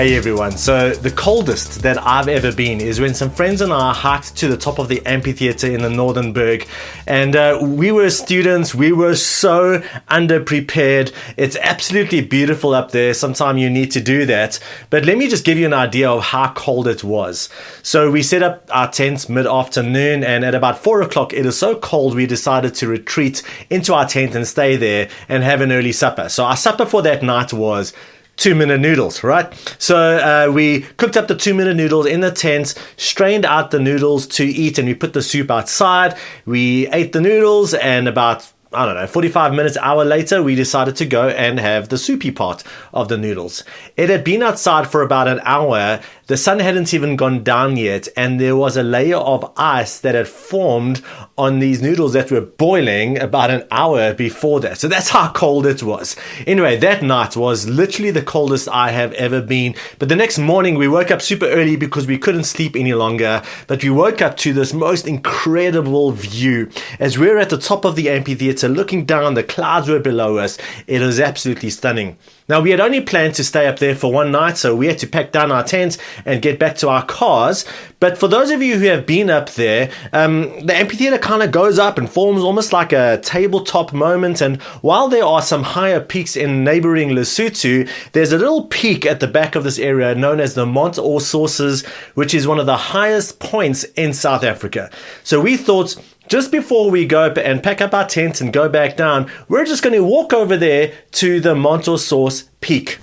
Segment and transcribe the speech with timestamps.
[0.00, 3.92] Hey everyone, so the coldest that I've ever been is when some friends and I
[3.92, 6.66] hiked to the top of the amphitheater in the Northernberg,
[7.06, 11.12] and uh, we were students, we were so underprepared.
[11.36, 14.58] It's absolutely beautiful up there, sometime you need to do that.
[14.88, 17.50] But let me just give you an idea of how cold it was.
[17.82, 21.58] So we set up our tents mid afternoon, and at about four o'clock, it is
[21.58, 25.70] so cold we decided to retreat into our tent and stay there and have an
[25.70, 26.30] early supper.
[26.30, 27.92] So our supper for that night was
[28.40, 29.52] two minute noodles, right?
[29.78, 33.78] So uh, we cooked up the two minute noodles in the tent, strained out the
[33.78, 36.16] noodles to eat, and we put the soup outside.
[36.46, 40.94] We ate the noodles, and about I don't know, 45 minutes, hour later, we decided
[40.96, 42.62] to go and have the soupy part
[42.94, 43.64] of the noodles.
[43.96, 46.00] It had been outside for about an hour.
[46.30, 50.14] The sun hadn't even gone down yet, and there was a layer of ice that
[50.14, 51.02] had formed
[51.36, 54.78] on these noodles that were boiling about an hour before that.
[54.78, 56.14] So that's how cold it was.
[56.46, 59.74] Anyway, that night was literally the coldest I have ever been.
[59.98, 63.42] But the next morning, we woke up super early because we couldn't sleep any longer.
[63.66, 67.84] But we woke up to this most incredible view as we we're at the top
[67.84, 70.58] of the amphitheater looking down, the clouds were below us.
[70.86, 72.18] It was absolutely stunning.
[72.50, 74.98] Now, we had only planned to stay up there for one night, so we had
[74.98, 77.64] to pack down our tents and get back to our cars.
[78.00, 81.52] But for those of you who have been up there, um, the amphitheater kind of
[81.52, 84.40] goes up and forms almost like a tabletop moment.
[84.40, 89.20] And while there are some higher peaks in neighboring Lesotho, there's a little peak at
[89.20, 92.66] the back of this area known as the Mont aux Sources, which is one of
[92.66, 94.90] the highest points in South Africa.
[95.22, 95.94] So we thought
[96.30, 99.82] just before we go and pack up our tents and go back down, we're just
[99.82, 103.00] going to walk over there to the Mont aux Sources peak.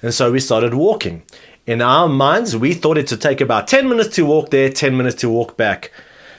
[0.00, 1.22] And so we started walking.
[1.66, 4.96] In our minds, we thought it to take about 10 minutes to walk there, 10
[4.96, 5.92] minutes to walk back.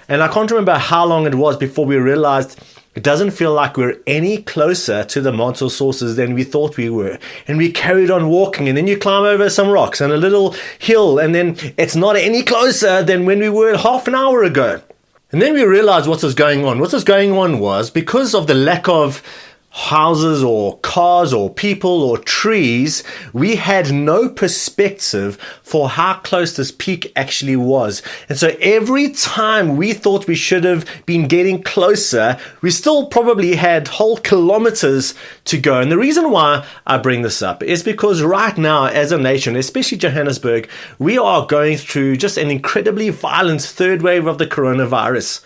[0.09, 2.59] And I can't remember how long it was before we realized
[2.95, 6.89] it doesn't feel like we're any closer to the aux Sources than we thought we
[6.89, 7.19] were.
[7.47, 10.55] And we carried on walking, and then you climb over some rocks and a little
[10.79, 14.81] hill, and then it's not any closer than when we were half an hour ago.
[15.33, 16.79] And then we realized what was going on.
[16.79, 19.23] What was going on was because of the lack of
[19.73, 23.03] houses or cars or people or trees,
[23.33, 28.03] we had no perspective for how close this peak actually was.
[28.29, 33.55] And so every time we thought we should have been getting closer, we still probably
[33.55, 35.81] had whole kilometers to go.
[35.81, 39.55] And the reason why I bring this up is because right now, as a nation,
[39.55, 40.69] especially Johannesburg,
[40.99, 45.41] we are going through just an incredibly violent third wave of the coronavirus.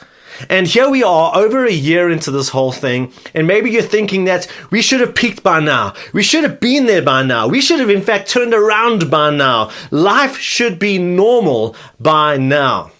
[0.49, 4.25] And here we are over a year into this whole thing, and maybe you're thinking
[4.25, 5.93] that we should have peaked by now.
[6.13, 7.47] We should have been there by now.
[7.47, 9.71] We should have, in fact, turned around by now.
[9.91, 12.91] Life should be normal by now.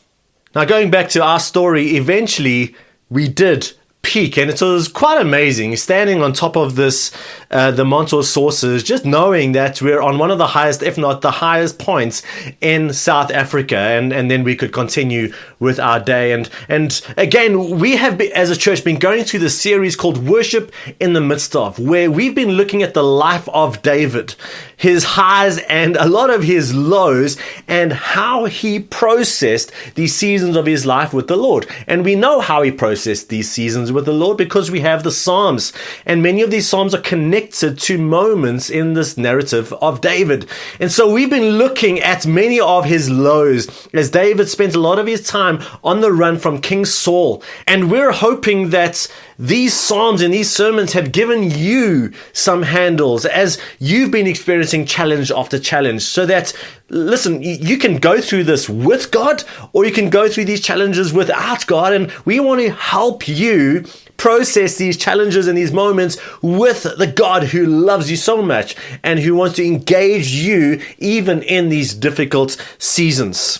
[0.55, 2.75] Now, going back to our story, eventually
[3.09, 3.71] we did
[4.01, 7.11] peak and it was quite amazing standing on top of this
[7.51, 10.97] uh, the Mont aux Sources just knowing that we're on one of the highest if
[10.97, 12.23] not the highest points
[12.61, 16.31] in South Africa and and then we could continue with our day.
[16.31, 20.25] And and again we have been, as a church been going through this series called
[20.25, 24.35] worship in the midst of where we've been looking at the life of David
[24.77, 27.35] his highs and a lot of his lows
[27.67, 31.67] and how he processed these seasons of his life with the Lord.
[31.87, 35.11] And we know how he processed these seasons with the Lord because we have the
[35.11, 35.73] Psalms.
[36.05, 40.47] And many of these Psalms are connected to moments in this narrative of David.
[40.79, 44.99] And so we've been looking at many of his lows as David spent a lot
[44.99, 47.43] of his time on the run from King Saul.
[47.65, 49.07] And we're hoping that
[49.39, 55.31] these Psalms and these sermons have given you some handles as you've been experiencing challenge
[55.31, 56.53] after challenge so that
[56.89, 59.43] listen, you can go through this with God
[59.73, 61.93] or you can go through these challenges without God.
[61.93, 63.85] And we want to help you
[64.17, 69.19] process these challenges and these moments with the God who loves you so much and
[69.19, 73.59] who wants to engage you even in these difficult seasons.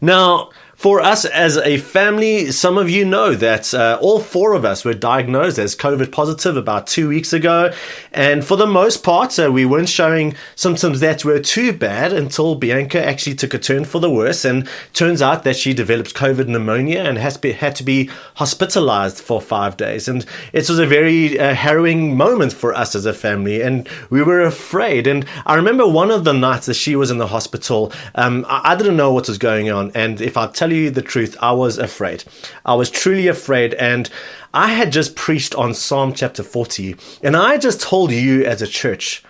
[0.00, 0.50] Now,
[0.82, 4.84] for us as a family, some of you know that uh, all four of us
[4.84, 7.72] were diagnosed as COVID positive about two weeks ago.
[8.10, 12.56] And for the most part, uh, we weren't showing symptoms that were too bad until
[12.56, 14.44] Bianca actually took a turn for the worse.
[14.44, 19.20] And turns out that she developed COVID pneumonia and has be, had to be hospitalized
[19.20, 20.08] for five days.
[20.08, 23.62] And it was a very uh, harrowing moment for us as a family.
[23.62, 25.06] And we were afraid.
[25.06, 28.72] And I remember one of the nights that she was in the hospital, um, I,
[28.72, 29.92] I didn't know what was going on.
[29.94, 32.24] And if I tell you the truth, I was afraid.
[32.64, 33.74] I was truly afraid.
[33.74, 34.08] And
[34.54, 36.96] I had just preached on Psalm chapter 40.
[37.22, 39.24] And I just told you as a church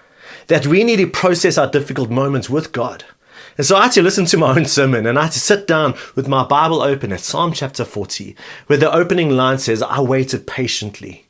[0.47, 3.05] that we need to process our difficult moments with God.
[3.59, 5.67] And so I had to listen to my own sermon and I had to sit
[5.67, 8.35] down with my Bible open at Psalm chapter 40,
[8.67, 11.27] where the opening line says, I waited patiently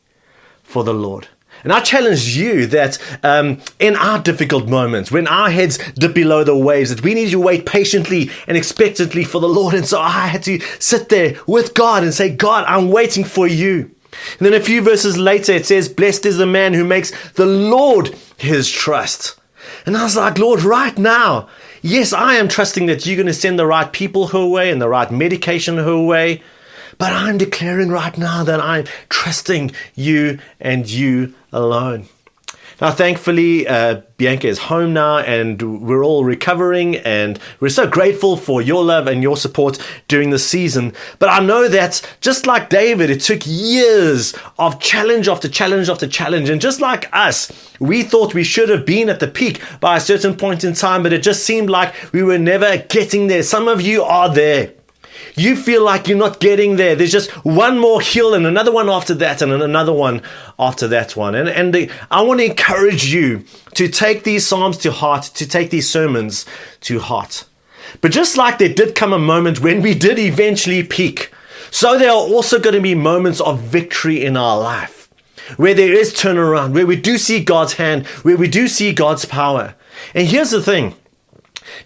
[0.63, 1.29] for the Lord.
[1.65, 6.45] And I challenge you that um, in our difficult moments, when our heads dip below
[6.45, 9.75] the waves, that we need to wait patiently and expectantly for the Lord.
[9.75, 13.47] And so I had to sit there with God and say, God, I'm waiting for
[13.47, 13.91] you.
[14.39, 17.47] And then a few verses later, it says, Blessed is the man who makes the
[17.47, 19.39] Lord his trust.
[19.87, 21.49] And I was like, Lord, right now,
[21.81, 24.83] yes, I am trusting that you're going to send the right people her way and
[24.83, 26.43] the right medication her way.
[27.03, 32.07] But I'm declaring right now that I'm trusting you and you alone.
[32.81, 38.37] Now, thankfully, uh, Bianca is home now and we're all recovering, and we're so grateful
[38.37, 40.93] for your love and your support during the season.
[41.19, 46.07] But I know that just like David, it took years of challenge after challenge after
[46.07, 46.51] challenge.
[46.51, 47.51] And just like us,
[47.81, 51.03] we thought we should have been at the peak by a certain point in time,
[51.03, 53.43] but it just seemed like we were never getting there.
[53.43, 54.73] Some of you are there
[55.35, 56.95] you feel like you're not getting there.
[56.95, 60.23] There's just one more hill and another one after that and another one
[60.59, 61.35] after that one.
[61.35, 63.45] And, and the, I want to encourage you
[63.75, 66.45] to take these Psalms to heart, to take these sermons
[66.83, 67.45] to heart.
[68.01, 71.31] But just like there did come a moment when we did eventually peak,
[71.71, 75.03] so there are also going to be moments of victory in our life
[75.57, 79.25] where there is turnaround, where we do see God's hand, where we do see God's
[79.25, 79.75] power.
[80.15, 80.95] And here's the thing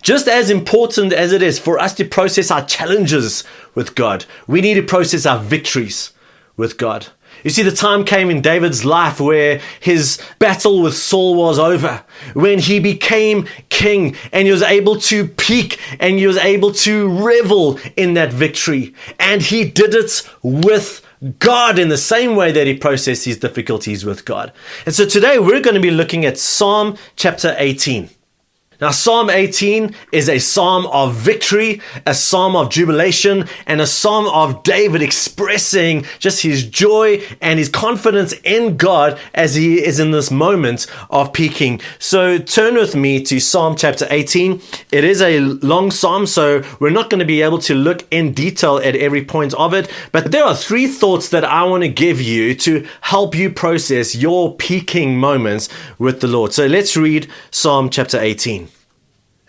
[0.02, 3.44] just as important as it is for us to process our challenges
[3.74, 6.12] with God, we need to process our victories
[6.56, 7.08] with God.
[7.44, 12.02] You see, the time came in David's life where his battle with Saul was over,
[12.34, 17.08] when he became king and he was able to peak and he was able to
[17.08, 18.94] revel in that victory.
[19.20, 21.06] And he did it with
[21.38, 24.52] God in the same way that he processed his difficulties with God.
[24.84, 28.10] And so today we're going to be looking at Psalm chapter 18.
[28.78, 34.26] Now, Psalm 18 is a psalm of victory, a psalm of jubilation, and a psalm
[34.26, 40.10] of David expressing just his joy and his confidence in God as he is in
[40.10, 41.80] this moment of peaking.
[41.98, 44.60] So, turn with me to Psalm chapter 18.
[44.92, 48.34] It is a long psalm, so we're not going to be able to look in
[48.34, 51.88] detail at every point of it, but there are three thoughts that I want to
[51.88, 56.52] give you to help you process your peaking moments with the Lord.
[56.52, 58.66] So, let's read Psalm chapter 18.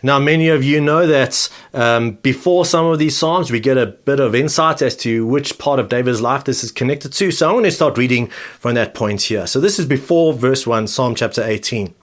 [0.03, 3.87] Now, many of you know that um, before some of these Psalms, we get a
[3.87, 7.31] bit of insight as to which part of David's life this is connected to.
[7.31, 8.27] So I'm going to start reading
[8.59, 9.47] from that point here.
[9.47, 11.95] So this is before verse 1, Psalm chapter 18.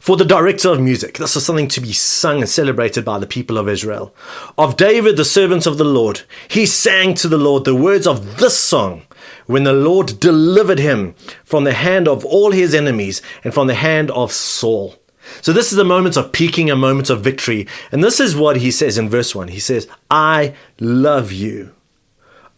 [0.00, 3.26] For the director of music, this is something to be sung and celebrated by the
[3.26, 4.14] people of Israel.
[4.56, 8.38] Of David, the servant of the Lord, he sang to the Lord the words of
[8.38, 9.02] this song
[9.44, 11.14] when the Lord delivered him
[11.44, 14.94] from the hand of all his enemies and from the hand of Saul.
[15.42, 17.66] So this is a moment of peaking, a moment of victory.
[17.92, 19.48] And this is what he says in verse 1.
[19.48, 21.74] He says, I love you,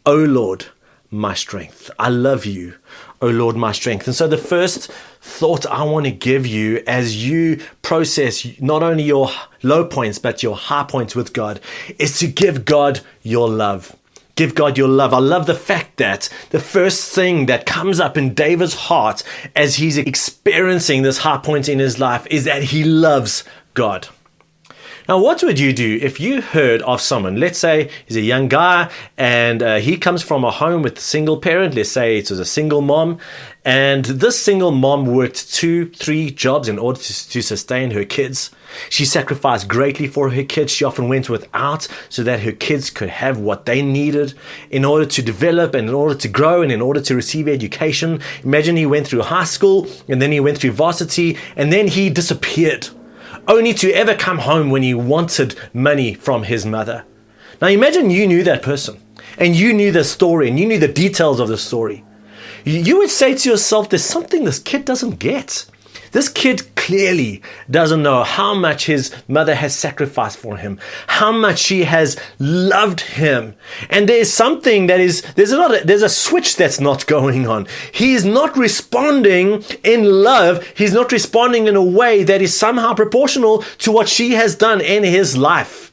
[0.07, 0.67] O Lord,
[1.11, 1.91] my strength.
[1.99, 2.75] I love you,
[3.21, 4.07] O Lord, my strength.
[4.07, 4.91] And so the first
[5.21, 9.31] thought I want to give you as you process not only your
[9.63, 11.61] low points, but your high points with God
[11.99, 13.97] is to give God your love.
[14.35, 15.13] Give God your love.
[15.13, 19.23] I love the fact that the first thing that comes up in David's heart
[19.55, 23.45] as he's experiencing this high point in his life is that he loves
[23.75, 24.09] God.
[25.09, 28.47] Now, what would you do if you heard of someone, let's say he's a young
[28.47, 28.89] guy
[29.19, 32.39] and uh, he comes from a home with a single parent, let's say it was
[32.39, 33.19] a single mom,
[33.65, 38.51] and this single mom worked two, three jobs in order to, to sustain her kids.
[38.91, 40.73] She sacrificed greatly for her kids.
[40.73, 44.35] She often went without so that her kids could have what they needed
[44.71, 48.21] in order to develop and in order to grow and in order to receive education.
[48.45, 52.09] Imagine he went through high school and then he went through varsity and then he
[52.09, 52.89] disappeared
[53.49, 57.05] only to ever come home when he wanted money from his mother.
[57.61, 59.01] Now imagine you knew that person
[59.39, 62.05] and you knew the story and you knew the details of the story.
[62.65, 65.67] You would say to yourself, there's something this kid doesn't get.
[66.13, 71.61] This kid clearly doesn't know how much his mother has sacrificed for him, how much
[71.61, 73.55] she has loved him.
[73.89, 77.69] And there's something that is, there's a lot there's a switch that's not going on.
[77.93, 80.67] He is not responding in love.
[80.77, 84.81] He's not responding in a way that is somehow proportional to what she has done
[84.81, 85.93] in his life.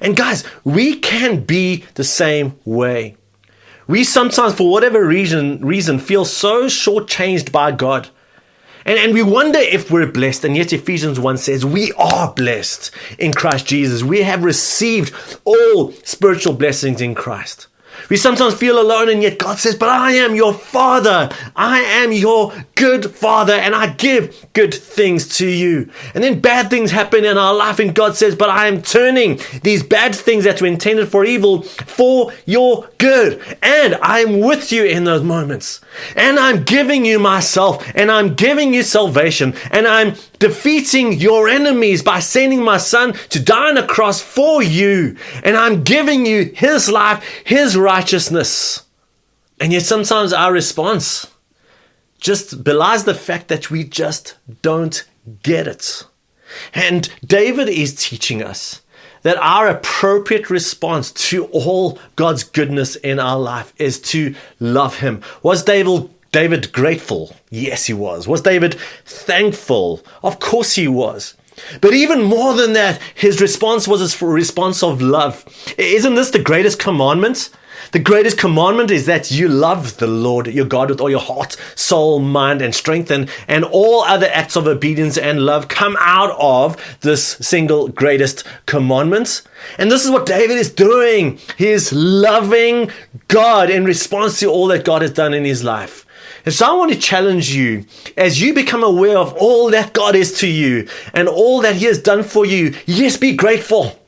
[0.00, 3.16] And guys, we can be the same way.
[3.86, 8.08] We sometimes, for whatever reason, reason feel so shortchanged by God
[8.86, 12.92] and, and we wonder if we're blessed, and yet Ephesians 1 says we are blessed
[13.18, 14.04] in Christ Jesus.
[14.04, 15.12] We have received
[15.44, 17.66] all spiritual blessings in Christ.
[18.08, 21.30] We sometimes feel alone, and yet God says, But I am your father.
[21.54, 25.90] I am your good father, and I give good things to you.
[26.14, 29.40] And then bad things happen in our life, and God says, But I am turning
[29.62, 33.42] these bad things that were intended for evil for your good.
[33.62, 35.80] And I'm with you in those moments.
[36.14, 42.02] And I'm giving you myself, and I'm giving you salvation, and I'm defeating your enemies
[42.02, 45.16] by sending my son to die on a cross for you.
[45.42, 48.84] And I'm giving you his life, his righteousness.
[49.60, 51.26] And yet sometimes our response
[52.18, 55.04] just belies the fact that we just don't
[55.42, 56.04] get it.
[56.74, 58.82] And David is teaching us
[59.22, 65.22] that our appropriate response to all God's goodness in our life is to love Him.
[65.42, 67.34] Was David David grateful?
[67.48, 68.28] Yes, he was.
[68.28, 68.74] Was David
[69.06, 70.02] thankful?
[70.22, 71.32] Of course he was.
[71.80, 75.46] But even more than that, his response was a response of love.
[75.78, 77.48] Isn't this the greatest commandment?
[77.92, 81.56] The greatest commandment is that you love the Lord your God with all your heart,
[81.74, 86.36] soul, mind, and strength, and, and all other acts of obedience and love come out
[86.38, 89.40] of this single greatest commandment.
[89.78, 91.38] And this is what David is doing.
[91.56, 92.90] He is loving
[93.28, 96.05] God in response to all that God has done in his life.
[96.46, 97.84] And so I want to challenge you
[98.16, 101.86] as you become aware of all that God is to you and all that He
[101.86, 102.72] has done for you.
[102.86, 103.98] Yes, be grateful.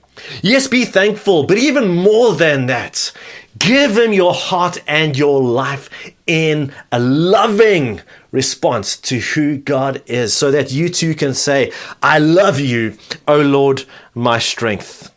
[0.41, 1.45] Yes, be thankful.
[1.45, 3.13] But even more than that,
[3.59, 5.91] give Him your heart and your life
[6.29, 12.21] in a loving response to who God is so that you too can say, I
[12.21, 15.13] love you, O Lord, my strength.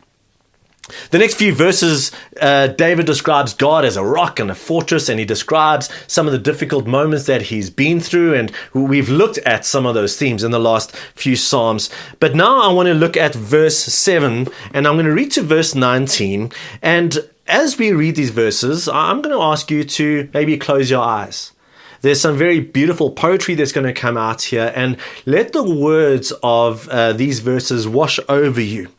[1.12, 5.20] The next few verses, uh, David describes God as a rock and a fortress, and
[5.20, 8.34] he describes some of the difficult moments that he's been through.
[8.34, 11.90] And we've looked at some of those themes in the last few Psalms.
[12.20, 15.42] But now I want to look at verse 7, and I'm going to read to
[15.42, 16.52] verse 19.
[16.82, 21.02] And as we read these verses, I'm going to ask you to maybe close your
[21.02, 21.52] eyes.
[22.02, 26.34] There's some very beautiful poetry that's going to come out here, and let the words
[26.42, 28.90] of uh, these verses wash over you.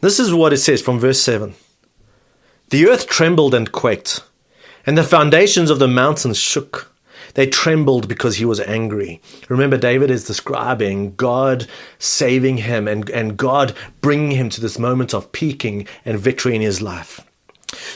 [0.00, 1.54] This is what it says from verse 7
[2.70, 4.22] The earth trembled and quaked,
[4.86, 6.90] and the foundations of the mountains shook.
[7.34, 9.20] They trembled because he was angry.
[9.48, 15.14] Remember, David is describing God saving him and, and God bringing him to this moment
[15.14, 17.20] of peaking and victory in his life.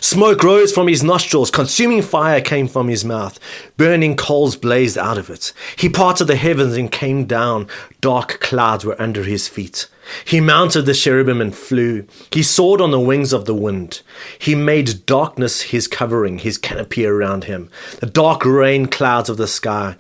[0.01, 3.41] Smoke rose from his nostrils, consuming fire came from his mouth,
[3.77, 5.53] burning coals blazed out of it.
[5.77, 7.67] He parted the heavens and came down,
[8.01, 9.89] dark clouds were under his feet.
[10.25, 12.07] He mounted the cherubim and flew.
[12.31, 14.03] He soared on the wings of the wind.
[14.39, 17.71] He made darkness his covering, his canopy around him,
[18.01, 19.97] the dark rain clouds of the sky.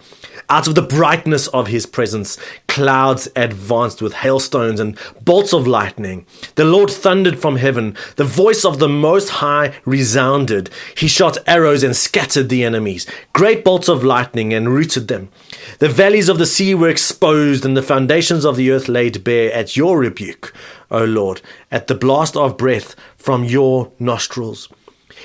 [0.50, 6.26] Out of the brightness of his presence, clouds advanced with hailstones and bolts of lightning.
[6.56, 7.96] The Lord thundered from heaven.
[8.16, 10.70] The voice of the Most High resounded.
[10.96, 13.06] He shot arrows and scattered the enemies.
[13.32, 15.30] Great bolts of lightning and rooted them.
[15.78, 19.52] The valleys of the sea were exposed, and the foundations of the earth laid bare
[19.52, 20.54] at your rebuke,
[20.90, 24.68] O Lord, at the blast of breath from your nostrils.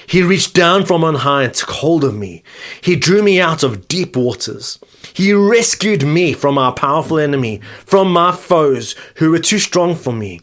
[0.08, 2.44] He reached down from on high and took hold of me.
[2.82, 4.80] He drew me out of deep waters.
[5.14, 10.14] He rescued me from our powerful enemy, from my foes who were too strong for
[10.14, 10.42] me.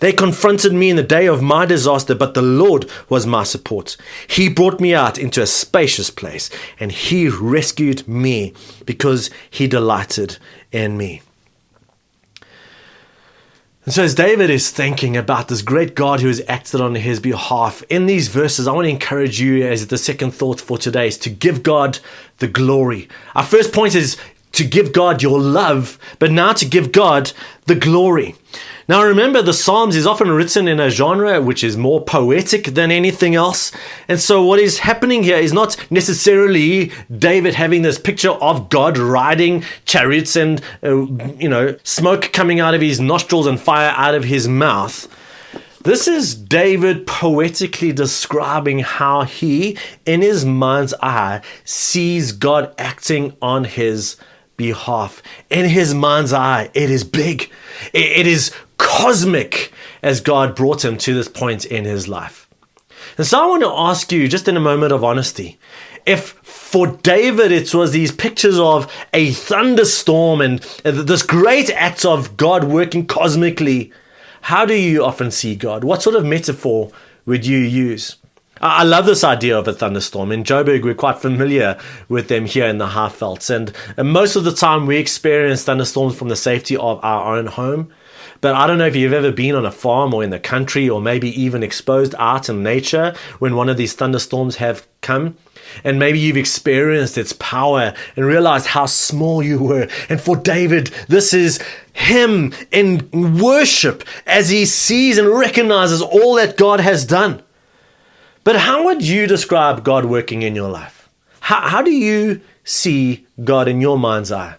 [0.00, 3.96] They confronted me in the day of my disaster, but the Lord was my support.
[4.26, 8.54] He brought me out into a spacious place, and He rescued me
[8.84, 10.38] because He delighted
[10.72, 11.22] in me.
[13.84, 17.18] And so, as David is thinking about this great God who has acted on his
[17.18, 21.08] behalf, in these verses, I want to encourage you as the second thought for today
[21.08, 21.98] is to give God
[22.38, 23.08] the glory.
[23.34, 24.18] Our first point is
[24.60, 27.32] to give God your love, but now to give God
[27.64, 28.34] the glory.
[28.88, 32.90] Now remember, the Psalms is often written in a genre which is more poetic than
[32.90, 33.72] anything else.
[34.06, 38.98] And so what is happening here is not necessarily David having this picture of God
[38.98, 41.06] riding chariots and, uh,
[41.38, 45.08] you know, smoke coming out of his nostrils and fire out of his mouth.
[45.82, 53.64] This is David poetically describing how he, in his mind's eye, sees God acting on
[53.64, 54.16] his
[54.60, 55.22] behalf.
[55.48, 57.50] In his mind's eye, it is big,
[57.94, 62.46] it is cosmic as God brought him to this point in his life.
[63.16, 65.58] And so I want to ask you, just in a moment of honesty,
[66.04, 72.36] if for David it was these pictures of a thunderstorm and this great act of
[72.36, 73.92] God working cosmically,
[74.42, 75.84] how do you often see God?
[75.84, 76.92] What sort of metaphor
[77.24, 78.16] would you use?
[78.62, 80.30] I love this idea of a thunderstorm.
[80.30, 81.78] In Joburg, we're quite familiar
[82.10, 83.48] with them here in the Highvelds.
[83.48, 87.46] And, and most of the time, we experience thunderstorms from the safety of our own
[87.46, 87.90] home.
[88.42, 90.90] But I don't know if you've ever been on a farm or in the country
[90.90, 95.38] or maybe even exposed out in nature when one of these thunderstorms have come.
[95.82, 99.88] And maybe you've experienced its power and realized how small you were.
[100.10, 101.60] And for David, this is
[101.94, 107.42] him in worship as he sees and recognizes all that God has done.
[108.44, 111.08] But how would you describe God working in your life?
[111.40, 114.56] How, how do you see God in your mind's eye?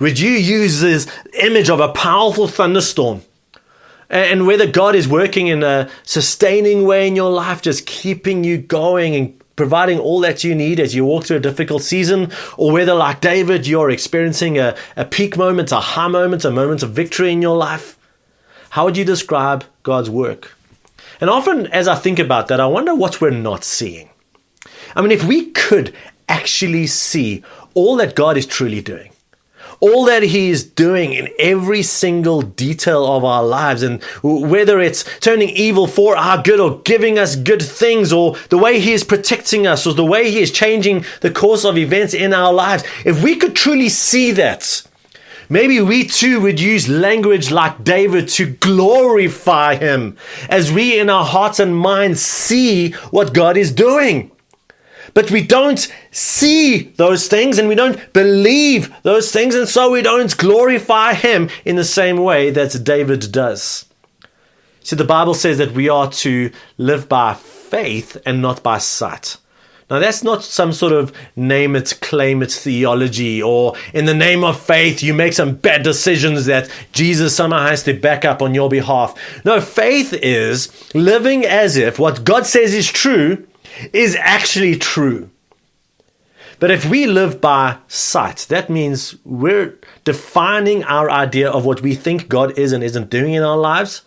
[0.00, 1.06] Would you use this
[1.40, 3.22] image of a powerful thunderstorm?
[4.10, 8.58] And whether God is working in a sustaining way in your life, just keeping you
[8.58, 12.72] going and providing all that you need as you walk through a difficult season, or
[12.72, 16.90] whether, like David, you're experiencing a, a peak moment, a high moment, a moment of
[16.90, 17.96] victory in your life,
[18.70, 20.56] how would you describe God's work?
[21.22, 24.10] And often, as I think about that, I wonder what we're not seeing.
[24.96, 25.94] I mean, if we could
[26.28, 29.12] actually see all that God is truly doing,
[29.78, 35.04] all that He is doing in every single detail of our lives, and whether it's
[35.20, 39.04] turning evil for our good or giving us good things, or the way He is
[39.04, 42.82] protecting us, or the way He is changing the course of events in our lives,
[43.04, 44.82] if we could truly see that,
[45.52, 50.16] maybe we too would use language like David to glorify Him
[50.48, 54.30] as we in our hearts and minds see what God is doing.
[55.14, 60.00] But we don't see those things and we don't believe those things, and so we
[60.00, 63.84] don't glorify Him in the same way that David does.
[64.80, 69.36] See, the Bible says that we are to live by faith and not by sight.
[69.90, 74.42] Now, that's not some sort of name it, claim it theology, or in the name
[74.42, 78.54] of faith, you make some bad decisions that Jesus somehow has to back up on
[78.54, 79.14] your behalf.
[79.44, 83.46] No, faith is living as if what God says is true
[83.92, 85.30] is actually true.
[86.58, 91.96] But if we live by sight, that means we're defining our idea of what we
[91.96, 94.02] think God is and isn't doing in our lives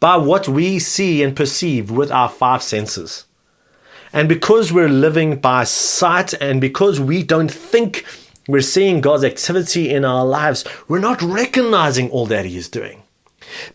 [0.00, 3.24] by what we see and perceive with our five senses.
[4.14, 8.06] And because we're living by sight and because we don't think
[8.46, 13.02] we're seeing God's activity in our lives, we're not recognizing all that He is doing.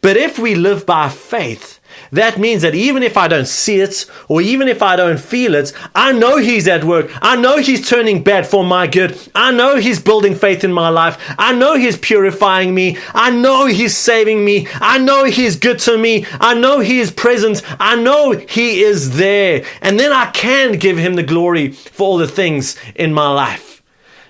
[0.01, 1.78] But if we live by faith,
[2.11, 5.55] that means that even if I don't see it, or even if I don't feel
[5.55, 7.11] it, I know He's at work.
[7.21, 9.17] I know He's turning bad for my good.
[9.35, 11.17] I know He's building faith in my life.
[11.37, 12.97] I know He's purifying me.
[13.13, 14.67] I know He's saving me.
[14.75, 16.25] I know He's good to me.
[16.39, 17.61] I know He is present.
[17.79, 19.65] I know He is there.
[19.81, 23.81] And then I can give Him the glory for all the things in my life.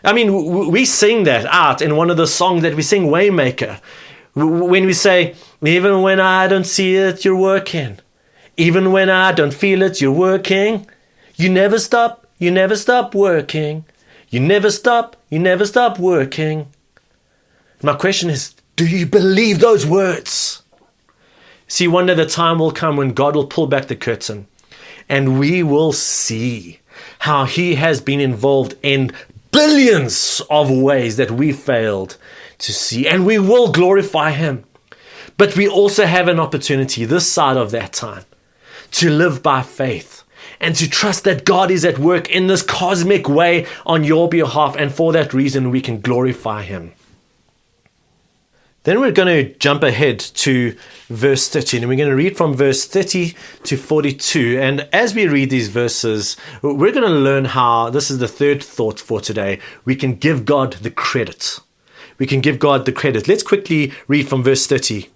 [0.03, 3.81] I mean, we sing that out in one of the songs that we sing, Waymaker.
[4.35, 7.99] When we say, even when I don't see it, you're working.
[8.57, 10.87] Even when I don't feel it, you're working.
[11.35, 13.85] You never stop, you never stop working.
[14.29, 16.67] You never stop, you never stop working.
[17.81, 20.61] My question is, do you believe those words?
[21.67, 24.47] See, one day the time will come when God will pull back the curtain
[25.07, 26.79] and we will see
[27.19, 29.11] how He has been involved in
[29.51, 32.17] billions of ways that we failed
[32.59, 34.63] to see, and we will glorify Him.
[35.37, 38.25] But we also have an opportunity this side of that time
[38.91, 40.23] to live by faith
[40.59, 44.75] and to trust that God is at work in this cosmic way on your behalf,
[44.77, 46.93] and for that reason, we can glorify Him.
[48.83, 50.75] Then we're going to jump ahead to
[51.07, 54.57] verse 13, and we're going to read from verse 30 to 42.
[54.59, 58.63] And as we read these verses, we're going to learn how this is the third
[58.63, 61.59] thought for today we can give God the credit
[62.19, 63.27] we can give God the credit.
[63.27, 65.09] Let's quickly read from verse 30.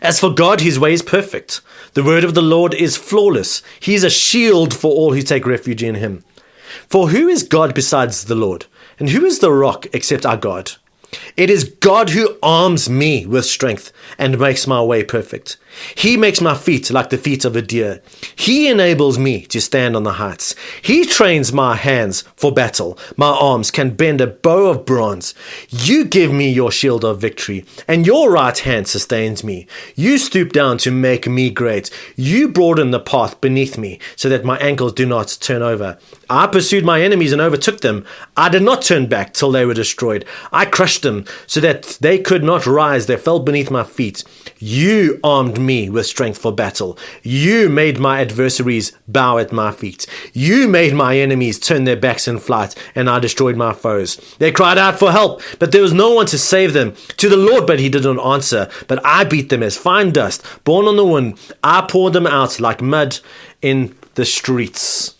[0.00, 1.60] As for God, his way is perfect.
[1.94, 3.62] The word of the Lord is flawless.
[3.80, 6.24] He is a shield for all who take refuge in him.
[6.88, 8.66] For who is God besides the Lord?
[8.98, 10.72] And who is the rock except our God?
[11.36, 15.56] It is God who arms me with strength and makes my way perfect.
[15.94, 18.02] He makes my feet like the feet of a deer.
[18.36, 20.54] He enables me to stand on the heights.
[20.80, 22.98] He trains my hands for battle.
[23.16, 25.34] My arms can bend a bow of bronze.
[25.68, 29.66] You give me your shield of victory, and your right hand sustains me.
[29.94, 31.90] You stoop down to make me great.
[32.16, 35.98] You broaden the path beneath me so that my ankles do not turn over.
[36.28, 38.04] I pursued my enemies and overtook them.
[38.36, 40.24] I did not turn back till they were destroyed.
[40.52, 43.06] I crushed them so that they could not rise.
[43.06, 44.24] They fell beneath my feet.
[44.58, 46.98] You armed me with strength for battle.
[47.22, 50.06] You made my adversaries bow at my feet.
[50.32, 54.16] You made my enemies turn their backs in flight, and I destroyed my foes.
[54.38, 56.94] They cried out for help, but there was no one to save them.
[57.18, 58.68] To the Lord, but he did not answer.
[58.88, 61.38] But I beat them as fine dust, borne on the wind.
[61.62, 63.18] I poured them out like mud
[63.60, 65.14] in the streets.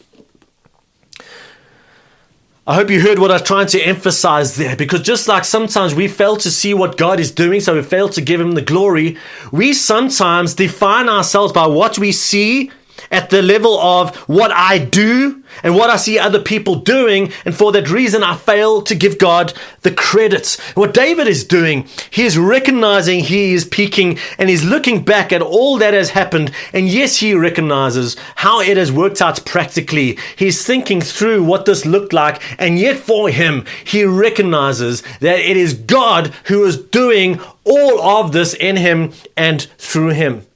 [2.64, 5.96] I hope you heard what I was trying to emphasize there because just like sometimes
[5.96, 8.62] we fail to see what God is doing, so we fail to give Him the
[8.62, 9.16] glory,
[9.50, 12.70] we sometimes define ourselves by what we see
[13.10, 17.32] at the level of what I do and what I see other people doing.
[17.44, 20.56] And for that reason, I fail to give God the credit.
[20.74, 25.42] What David is doing, he is recognizing he is peaking and he's looking back at
[25.42, 26.52] all that has happened.
[26.72, 30.18] And yes, he recognizes how it has worked out practically.
[30.36, 32.42] He's thinking through what this looked like.
[32.60, 38.32] And yet for him, he recognizes that it is God who is doing all of
[38.32, 40.46] this in him and through him.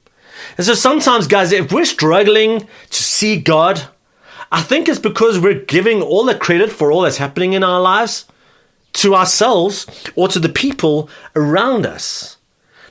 [0.57, 3.87] And so sometimes, guys, if we're struggling to see God,
[4.51, 7.81] I think it's because we're giving all the credit for all that's happening in our
[7.81, 8.25] lives
[8.93, 12.37] to ourselves or to the people around us.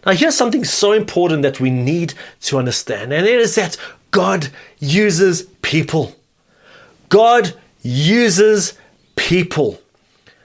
[0.05, 3.77] Now, here's something so important that we need to understand, and it is that
[4.13, 6.15] God uses people.
[7.09, 8.75] God uses
[9.17, 9.81] people.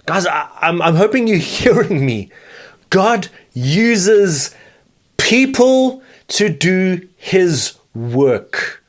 [0.05, 2.31] Guys, I, am I'm, I'm hoping you're hearing me.
[2.89, 4.55] God uses
[5.17, 8.80] people to do his work.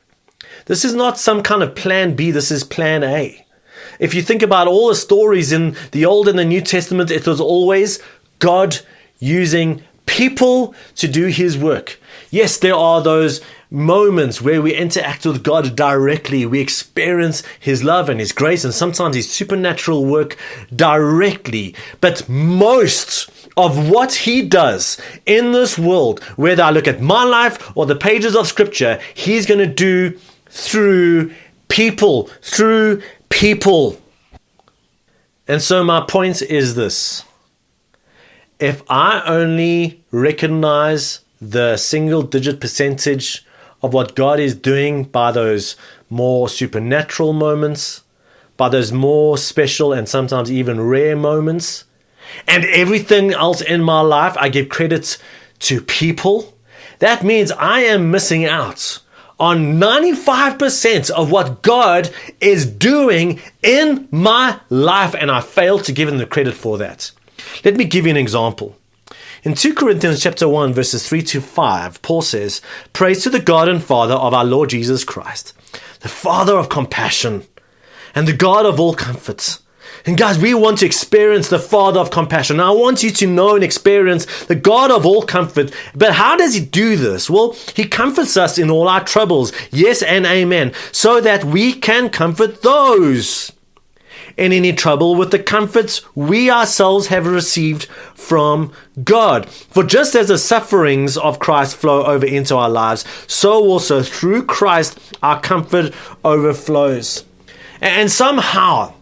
[0.65, 3.45] This is not some kind of plan B, this is plan A.
[3.99, 7.27] If you think about all the stories in the Old and the New Testament, it
[7.27, 7.99] was always
[8.39, 8.79] God
[9.19, 11.99] using people to do his work.
[12.29, 13.41] Yes, there are those
[13.73, 16.45] moments where we interact with God directly.
[16.45, 20.37] We experience His love and His grace and sometimes His supernatural work
[20.73, 21.75] directly.
[21.99, 27.75] But most of what He does in this world, whether I look at my life
[27.75, 30.19] or the pages of Scripture, He's going to do
[30.53, 31.33] through
[31.67, 33.99] people, through people.
[35.47, 37.23] And so, my point is this
[38.59, 43.45] if I only recognize the single digit percentage
[43.81, 45.75] of what God is doing by those
[46.09, 48.03] more supernatural moments,
[48.55, 51.85] by those more special and sometimes even rare moments,
[52.47, 55.17] and everything else in my life, I give credit
[55.59, 56.53] to people.
[56.99, 58.99] That means I am missing out
[59.39, 66.07] on 95% of what God is doing in my life, and I fail to give
[66.07, 67.11] him the credit for that.
[67.65, 68.77] Let me give you an example.
[69.43, 72.61] In 2 Corinthians chapter 1 verses 3 to 5, Paul says,
[72.93, 75.53] "Praise to the God and Father of our Lord Jesus Christ,
[75.99, 77.43] the Father of compassion
[78.15, 79.57] and the God of all comfort."
[80.05, 82.59] And guys, we want to experience the Father of compassion.
[82.59, 85.71] I want you to know and experience the God of all comfort.
[85.95, 87.29] But how does He do this?
[87.29, 89.53] Well, He comforts us in all our troubles.
[89.71, 90.73] Yes and amen.
[90.91, 93.53] So that we can comfort those
[94.35, 97.85] in any trouble with the comforts we ourselves have received
[98.15, 99.49] from God.
[99.49, 104.45] For just as the sufferings of Christ flow over into our lives, so also through
[104.45, 105.93] Christ our comfort
[106.25, 107.25] overflows.
[107.79, 108.93] And somehow,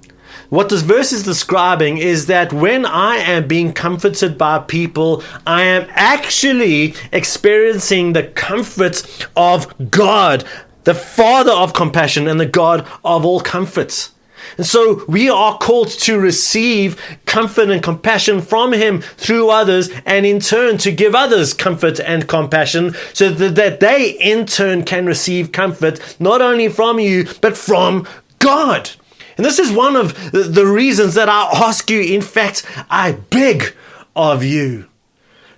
[0.51, 5.61] what this verse is describing is that when I am being comforted by people, I
[5.61, 10.43] am actually experiencing the comfort of God,
[10.83, 14.11] the Father of compassion and the God of all comforts.
[14.57, 20.25] And so we are called to receive comfort and compassion from Him through others, and
[20.25, 25.53] in turn to give others comfort and compassion so that, they in turn can receive
[25.53, 28.05] comfort not only from you, but from
[28.39, 28.89] God.
[29.37, 33.73] And this is one of the reasons that I ask you, in fact, I beg
[34.15, 34.87] of you.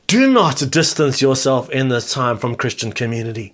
[0.07, 3.53] Do not distance yourself in this time from Christian community.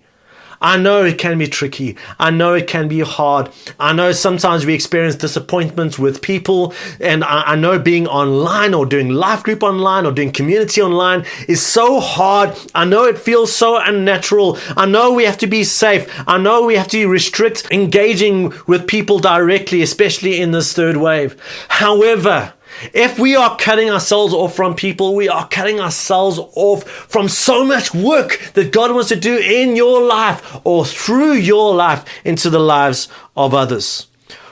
[0.61, 1.95] I know it can be tricky.
[2.19, 3.49] I know it can be hard.
[3.79, 6.73] I know sometimes we experience disappointments with people.
[6.99, 11.25] And I, I, know being online or doing life group online or doing community online
[11.47, 12.57] is so hard.
[12.75, 14.57] I know it feels so unnatural.
[14.75, 16.09] I know we have to be safe.
[16.27, 21.37] I know we have to restrict engaging with people directly, especially in this third wave.
[21.69, 22.53] However,
[22.93, 27.65] if we are cutting ourselves off from people, we are cutting ourselves off from so
[27.65, 32.49] much work that God wants to do in your life or through your life into
[32.49, 34.07] the lives of others.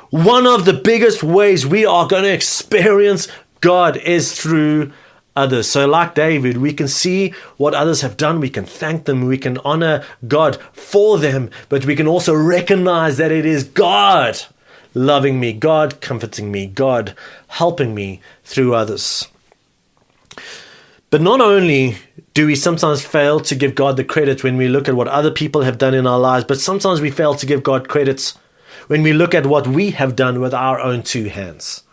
[0.09, 3.27] One of the biggest ways we are going to experience
[3.61, 4.93] God is through
[5.35, 5.69] others.
[5.69, 9.37] So, like David, we can see what others have done, we can thank them, we
[9.37, 14.39] can honor God for them, but we can also recognize that it is God
[14.93, 17.15] loving me, God comforting me, God
[17.47, 19.27] helping me through others.
[21.09, 21.97] But not only
[22.33, 25.31] do we sometimes fail to give God the credit when we look at what other
[25.31, 28.37] people have done in our lives, but sometimes we fail to give God credits
[28.87, 31.83] when we look at what we have done with our own two hands.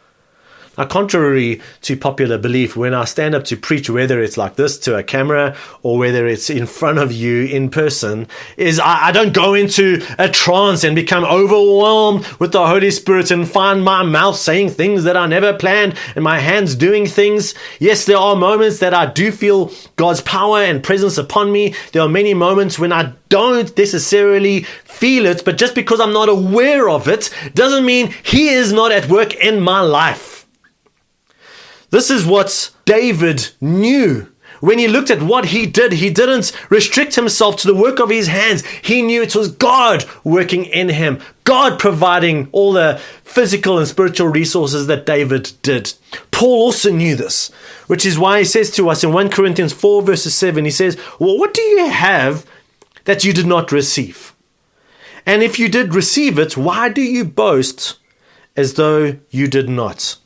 [0.77, 4.77] Now, contrary to popular belief, when I stand up to preach, whether it's like this
[4.81, 9.13] to a camera or whether it's in front of you in person, is I, I
[9.13, 14.03] don't go into a trance and become overwhelmed with the Holy Spirit and find my
[14.03, 17.55] mouth saying things that I never planned and my hands doing things.
[17.79, 21.75] Yes, there are moments that I do feel God's power and presence upon me.
[21.93, 26.29] There are many moments when I don't necessarily feel it, but just because I'm not
[26.29, 30.34] aware of it doesn't mean He is not at work in my life.
[31.95, 34.27] This is what David knew.
[34.59, 38.11] When he looked at what he did, he didn't restrict himself to the work of
[38.11, 38.67] his hands.
[38.83, 44.27] He knew it was God working in him, God providing all the physical and spiritual
[44.27, 45.95] resources that David did.
[46.33, 47.53] Paul also knew this,
[47.87, 50.99] which is why he says to us in 1 Corinthians 4, verses 7, he says,
[51.21, 52.45] Well, what do you have
[53.05, 54.35] that you did not receive?
[55.25, 58.01] And if you did receive it, why do you boast
[58.57, 60.17] as though you did not?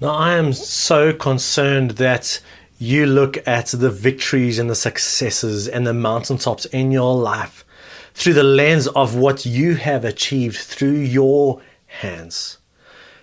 [0.00, 2.40] Now, I am so concerned that
[2.78, 7.64] you look at the victories and the successes and the mountaintops in your life
[8.12, 12.58] through the lens of what you have achieved through your hands,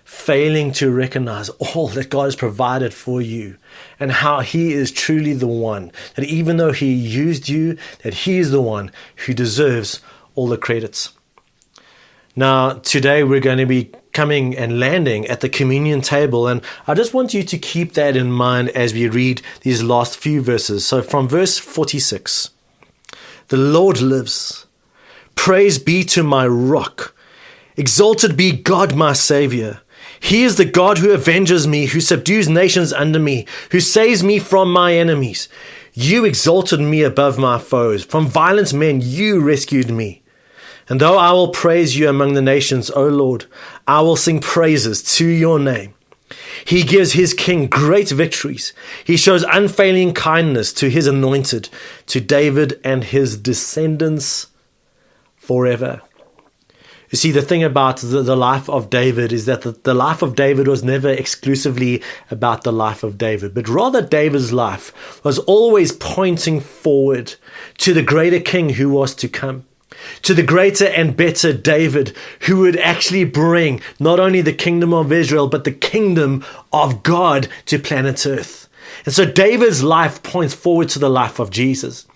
[0.02, 3.58] failing to recognize all that God has provided for you
[4.00, 8.38] and how He is truly the one, that even though He used you, that He
[8.38, 8.90] is the one
[9.26, 10.00] who deserves
[10.34, 11.10] all the credits.
[12.34, 16.46] Now, today we're going to be coming and landing at the communion table.
[16.46, 20.16] And I just want you to keep that in mind as we read these last
[20.16, 20.86] few verses.
[20.86, 22.50] So from verse 46
[23.48, 24.66] The Lord lives.
[25.34, 27.14] Praise be to my rock.
[27.76, 29.80] Exalted be God, my Savior.
[30.20, 34.38] He is the God who avenges me, who subdues nations under me, who saves me
[34.38, 35.48] from my enemies.
[35.94, 38.04] You exalted me above my foes.
[38.04, 40.21] From violent men, you rescued me.
[40.92, 43.46] And though I will praise you among the nations, O Lord,
[43.88, 45.94] I will sing praises to your name.
[46.66, 48.74] He gives his king great victories.
[49.02, 51.70] He shows unfailing kindness to his anointed,
[52.08, 54.48] to David and his descendants
[55.36, 56.02] forever.
[57.08, 60.20] You see, the thing about the, the life of David is that the, the life
[60.20, 65.38] of David was never exclusively about the life of David, but rather David's life was
[65.38, 67.36] always pointing forward
[67.78, 69.64] to the greater king who was to come
[70.22, 75.12] to the greater and better David, who would actually bring not only the kingdom of
[75.12, 78.68] Israel, but the kingdom of God to planet Earth.
[79.04, 82.06] And so David's life points forward to the life of Jesus.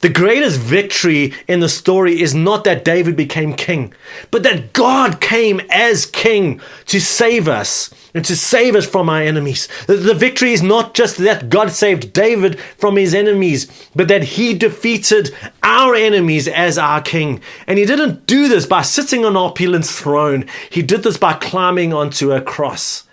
[0.00, 3.94] The greatest victory in the story is not that David became king,
[4.30, 9.20] but that God came as king to save us and to save us from our
[9.20, 9.68] enemies.
[9.86, 14.54] The victory is not just that God saved David from his enemies, but that he
[14.54, 17.42] defeated our enemies as our king.
[17.66, 20.46] And he didn't do this by sitting on opulent throne.
[20.70, 23.04] He did this by climbing onto a cross.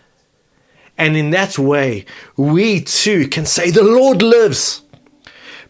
[0.98, 2.06] And in that way,
[2.38, 4.84] we too can say, The Lord lives.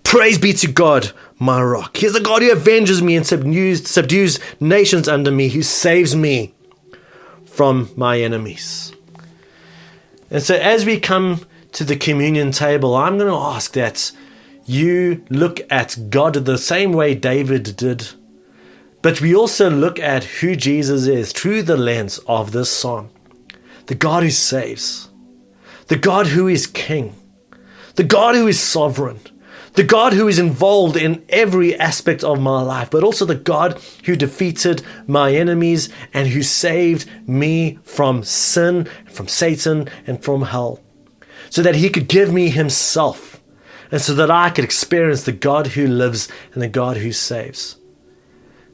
[0.03, 1.97] Praise be to God, my rock.
[1.97, 6.15] He is the God who avenges me and subdues, subdues nations under me, who saves
[6.15, 6.53] me
[7.47, 8.92] from my enemies.
[10.33, 14.11] And so, as we come to the communion table, I'm going to ask that
[14.65, 18.09] you look at God the same way David did,
[19.03, 23.11] but we also look at who Jesus is through the lens of this song
[23.85, 25.09] the God who saves,
[25.85, 27.13] the God who is king,
[27.93, 29.19] the God who is sovereign
[29.73, 33.81] the God who is involved in every aspect of my life, but also the God
[34.05, 40.79] who defeated my enemies and who saved me from sin, from Satan, and from hell,
[41.49, 43.41] so that he could give me himself,
[43.91, 47.77] and so that I could experience the God who lives and the God who saves.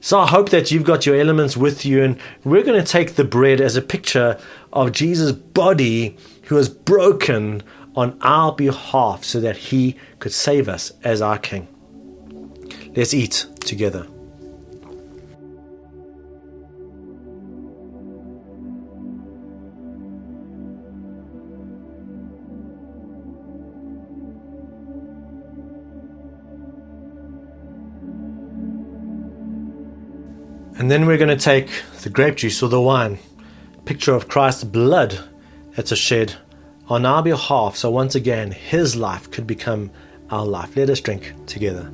[0.01, 3.15] So I hope that you've got your elements with you, and we're going to take
[3.15, 4.39] the bread as a picture
[4.71, 7.63] of Jesus' body who was broken
[7.99, 11.67] on our behalf so that he could save us as our King.
[12.95, 14.07] Let's eat together.
[30.77, 31.69] And then we're going to take
[32.03, 33.19] the grape juice or the wine,
[33.83, 35.19] picture of Christ's blood
[35.75, 36.38] that's a shed
[36.89, 39.91] on our behalf, so once again, His life could become
[40.32, 40.75] our life.
[40.75, 41.91] Let us drink together.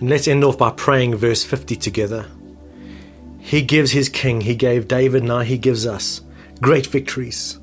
[0.00, 2.26] And let's end off by praying verse 50 together.
[3.38, 6.22] He gives his king, he gave David, now he gives us
[6.62, 7.59] great victories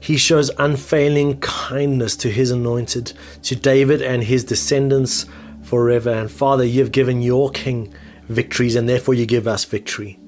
[0.00, 5.26] He shows unfailing kindness to his anointed, to David and his descendants
[5.62, 6.10] forever.
[6.10, 7.92] And Father, you've given your king
[8.28, 10.18] victories, and therefore you give us victory.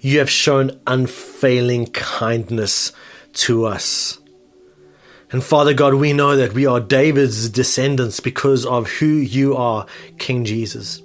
[0.00, 2.92] You have shown unfailing kindness
[3.34, 4.18] to us.
[5.30, 9.86] And Father God, we know that we are David's descendants because of who you are,
[10.18, 11.02] King Jesus.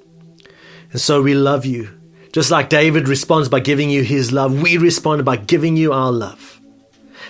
[0.91, 1.89] And so we love you.
[2.31, 6.11] Just like David responds by giving you his love, we respond by giving you our
[6.11, 6.61] love.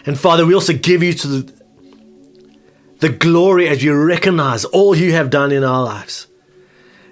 [0.06, 1.54] And Father, we also give you to the,
[3.00, 6.28] the glory as you recognize all you have done in our lives.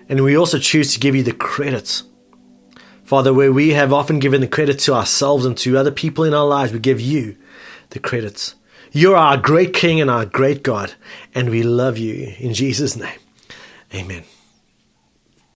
[0.10, 2.04] And we also choose to give you the credit.
[3.04, 6.34] Father, where we have often given the credit to ourselves and to other people in
[6.34, 7.38] our lives, we give you
[7.92, 8.56] the credits.
[8.92, 10.94] You're our great King and our great God,
[11.34, 12.36] and we love you.
[12.40, 13.20] In Jesus' name,
[13.94, 14.24] amen.